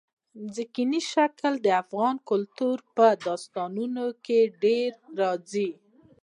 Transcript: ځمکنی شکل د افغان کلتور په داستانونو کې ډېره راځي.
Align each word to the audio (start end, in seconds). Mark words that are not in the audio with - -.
ځمکنی 0.55 1.01
شکل 1.13 1.53
د 1.61 1.67
افغان 1.83 2.15
کلتور 2.29 2.77
په 2.95 3.05
داستانونو 3.25 4.05
کې 4.25 4.39
ډېره 4.61 4.97
راځي. 5.19 5.69